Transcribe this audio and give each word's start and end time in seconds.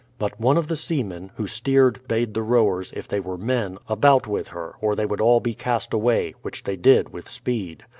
But 0.17 0.39
one 0.39 0.57
of 0.57 0.67
the 0.67 0.77
seamen, 0.77 1.29
who 1.35 1.45
steered, 1.45 1.99
bade 2.07 2.33
the 2.33 2.41
rowers, 2.41 2.91
if 2.95 3.07
they 3.07 3.19
were 3.19 3.37
men, 3.37 3.77
about 3.87 4.25
with 4.25 4.47
her, 4.47 4.73
or 4.81 4.95
they 4.95 5.05
would 5.05 5.21
all 5.21 5.39
be 5.39 5.53
cast 5.53 5.93
away; 5.93 6.33
which 6.41 6.63
they 6.63 6.75
did 6.75 7.13
with 7.13 7.29
speed. 7.29 7.83